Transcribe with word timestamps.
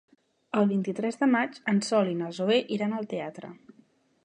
El 0.59 0.63
vint-i-tres 0.71 1.19
de 1.19 1.27
maig 1.35 1.59
en 1.73 1.83
Sol 1.89 2.11
i 2.15 2.17
na 2.23 2.31
Zoè 2.39 2.59
iran 2.79 2.99
al 3.01 3.09
teatre. 3.15 3.53